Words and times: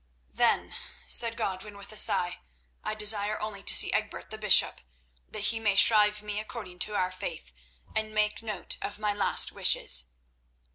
"Then," 0.33 0.73
said 1.07 1.37
Godwin 1.37 1.77
with 1.77 1.91
a 1.91 1.95
sigh, 1.95 2.39
"I 2.83 2.95
desire 2.95 3.39
only 3.39 3.61
to 3.61 3.71
see 3.75 3.93
Egbert 3.93 4.31
the 4.31 4.37
bishop, 4.39 4.81
that 5.29 5.41
he 5.53 5.59
may 5.59 5.75
shrive 5.75 6.23
me 6.23 6.39
according 6.39 6.79
to 6.79 6.95
our 6.95 7.11
faith 7.11 7.53
and 7.95 8.11
make 8.11 8.41
note 8.41 8.77
of 8.81 8.97
my 8.97 9.13
last 9.13 9.51
wishes." 9.51 10.05